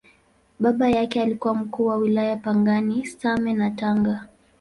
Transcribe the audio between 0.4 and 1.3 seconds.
Baba yake